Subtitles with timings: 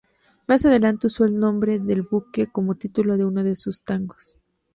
[0.47, 4.35] Más adelante usó el nombre del buque como título de uno de sus tangos.